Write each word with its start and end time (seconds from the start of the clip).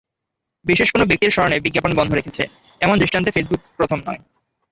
বিশেষ 0.65 0.87
কোনো 0.91 1.05
ব্যক্তির 1.05 1.33
স্মরণে 1.33 1.57
বিজ্ঞাপন 1.65 1.91
বন্ধ 1.95 2.11
রেখেছে, 2.13 2.43
এমন 2.81 2.95
দৃষ্টান্তে 2.99 3.33
ফেসবুক 3.35 3.61
প্রথম 3.77 3.99
নয়। 4.07 4.21